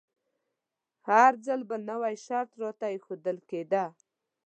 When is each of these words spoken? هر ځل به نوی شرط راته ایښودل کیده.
هر 1.09 1.31
ځل 1.45 1.61
به 1.69 1.75
نوی 1.89 2.15
شرط 2.25 2.51
راته 2.61 2.85
ایښودل 2.91 3.37
کیده. 3.49 3.85